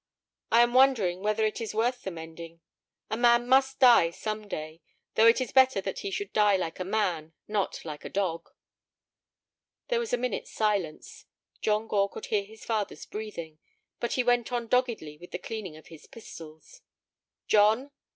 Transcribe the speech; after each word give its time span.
"I 0.51 0.63
am 0.63 0.73
wondering 0.73 1.21
whether 1.21 1.45
it 1.45 1.61
is 1.61 1.75
worth 1.75 2.01
the 2.01 2.09
mending. 2.09 2.59
A 3.11 3.15
man 3.17 3.47
must 3.47 3.77
die 3.79 4.09
some 4.09 4.47
day; 4.47 4.81
though 5.13 5.27
it 5.27 5.39
is 5.39 5.51
better 5.51 5.79
that 5.79 5.99
he 5.99 6.09
should 6.09 6.33
die 6.33 6.55
like 6.57 6.79
a 6.79 6.83
man, 6.83 7.33
not 7.47 7.85
like 7.85 8.03
a 8.03 8.09
dog." 8.09 8.49
There 9.89 9.99
was 9.99 10.11
a 10.11 10.17
minute's 10.17 10.49
silence. 10.51 11.27
John 11.61 11.87
Gore 11.87 12.09
could 12.09 12.25
hear 12.25 12.43
his 12.45 12.65
father's 12.65 13.05
breathing, 13.05 13.59
but 13.99 14.13
he 14.13 14.23
went 14.23 14.51
on 14.51 14.65
doggedly 14.65 15.19
with 15.19 15.29
the 15.29 15.37
cleaning 15.37 15.77
of 15.77 15.89
his 15.89 16.07
pistols. 16.07 16.81
"John." 17.47 17.91